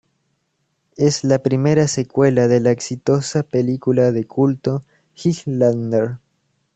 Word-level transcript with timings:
Es 0.97 1.23
la 1.23 1.43
primera 1.43 1.87
secuela 1.87 2.47
de 2.47 2.59
la 2.59 2.71
exitosa 2.71 3.43
película 3.43 4.11
de 4.11 4.23
culto 4.25 4.83
"Highlander". 5.13 6.17